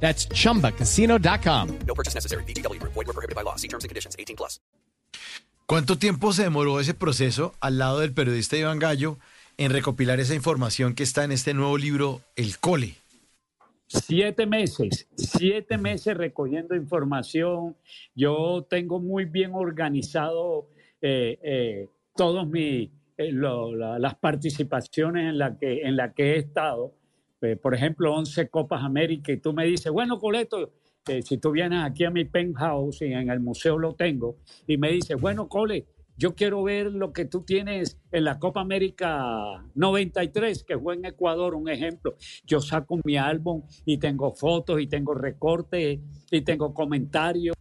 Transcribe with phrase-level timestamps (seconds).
[0.00, 1.78] That's chumbacasino.com.
[1.86, 2.44] No purchase necessary.
[2.44, 2.80] BGW.
[2.82, 3.56] Void were prohibited by law.
[3.56, 4.14] See terms and conditions.
[4.16, 4.60] 18 plus.
[5.66, 9.18] ¿Cuánto tiempo se demoró ese proceso al lado del periodista Iván Gallo
[9.58, 12.94] en recopilar esa información que está en este nuevo libro, El Cole?
[13.88, 17.76] Siete meses, siete meses recogiendo información.
[18.14, 20.68] Yo tengo muy bien organizado
[21.00, 26.94] eh, eh, todas mis eh, las participaciones en la que en la que he estado.
[27.46, 30.72] Eh, por ejemplo, 11 Copas América y tú me dices, bueno, Coleto,
[31.08, 34.76] eh, si tú vienes aquí a mi penthouse y en el museo lo tengo y
[34.76, 35.86] me dices, bueno, Cole,
[36.16, 41.04] yo quiero ver lo que tú tienes en la Copa América 93, que fue en
[41.04, 42.16] Ecuador, un ejemplo.
[42.44, 46.00] Yo saco mi álbum y tengo fotos y tengo recortes
[46.30, 47.54] y tengo comentarios.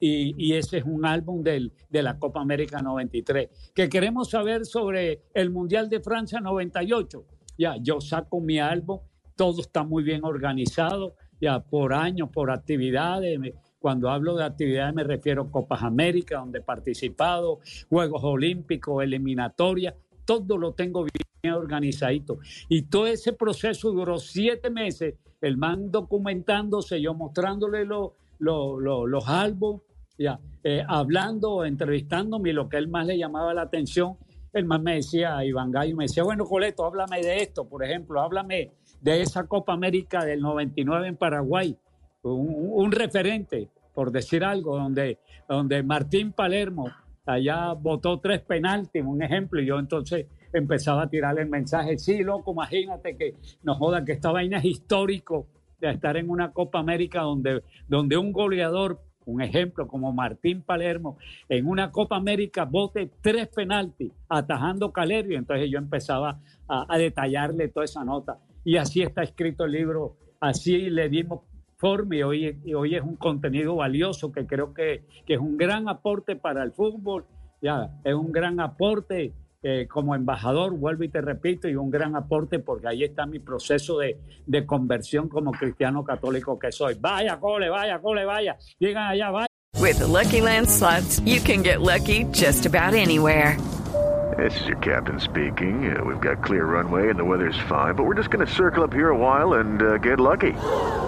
[0.00, 3.72] Y, y ese es un álbum del, de la Copa América 93.
[3.74, 7.24] Que queremos saber sobre el Mundial de Francia 98.
[7.56, 8.98] Ya, yo saco mi álbum,
[9.36, 13.38] todo está muy bien organizado, ya por años, por actividades.
[13.78, 19.94] Cuando hablo de actividades me refiero a Copas América, donde he participado, Juegos Olímpicos, eliminatorias,
[20.24, 22.38] todo lo tengo bien organizadito.
[22.68, 29.06] Y todo ese proceso duró siete meses, el man documentándose, yo mostrándole lo- lo- lo-
[29.06, 29.82] los álbumes,
[30.16, 34.16] eh, hablando, entrevistándome, lo que él más le llamaba la atención,
[34.54, 38.20] el man me decía, Iván Gallo me decía, bueno, Coleto, háblame de esto, por ejemplo,
[38.20, 41.76] háblame de esa Copa América del 99 en Paraguay,
[42.22, 46.90] un, referente, por decir algo, donde, donde Martín Palermo
[47.26, 52.22] allá votó tres penaltis, un ejemplo, y yo entonces empezaba a tirarle el mensaje, sí,
[52.22, 55.48] loco, imagínate que nos joda que esta vaina es histórico
[55.80, 61.16] de estar en una Copa América donde, donde un goleador, un ejemplo como Martín Palermo,
[61.48, 67.68] en una Copa América vote tres penaltis atajando Calerio, entonces yo empezaba a, a detallarle
[67.68, 68.38] toda esa nota.
[68.64, 71.40] Y así está escrito el libro, así le dimos
[71.76, 75.56] forma y hoy, y hoy es un contenido valioso que creo que, que es un
[75.56, 77.26] gran aporte para el fútbol,
[77.60, 79.32] ya, es un gran aporte
[79.64, 83.38] eh, como embajador, vuelvo y te repito, y un gran aporte porque ahí está mi
[83.38, 86.96] proceso de, de conversión como cristiano católico que soy.
[87.00, 89.46] Vaya, cole, vaya, cole, vaya, llegan allá, vaya.
[89.80, 93.56] With the Lucky Land slots, you can get lucky just about anywhere.
[94.36, 95.96] This is your captain speaking.
[95.96, 98.82] Uh, we've got clear runway and the weather's fine, but we're just going to circle
[98.82, 100.52] up here a while and uh, get lucky.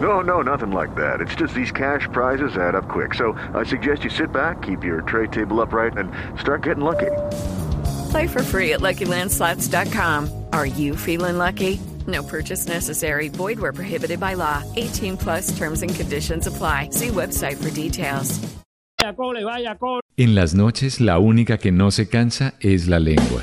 [0.00, 1.20] No, no, nothing like that.
[1.20, 3.14] It's just these cash prizes add up quick.
[3.14, 6.10] So I suggest you sit back, keep your tray table upright, and
[6.40, 7.10] start getting lucky.
[8.10, 10.46] Play for free at LuckyLandSlots.com.
[10.52, 11.80] Are you feeling lucky?
[12.06, 13.28] No purchase necessary.
[13.28, 14.62] Void where prohibited by law.
[14.76, 16.90] 18 plus terms and conditions apply.
[16.90, 18.40] See website for details.
[20.16, 23.42] En las noches la única que no se cansa es la lengua.